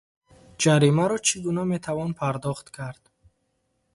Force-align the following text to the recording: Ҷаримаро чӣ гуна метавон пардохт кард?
Ҷаримаро 0.61 1.17
чӣ 1.27 1.35
гуна 1.45 1.63
метавон 1.71 2.11
пардохт 2.19 2.67
кард? 2.75 3.03